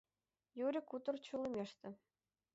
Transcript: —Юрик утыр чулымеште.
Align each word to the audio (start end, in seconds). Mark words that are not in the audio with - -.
—Юрик 0.65 0.89
утыр 0.95 1.15
чулымеште. 1.25 1.89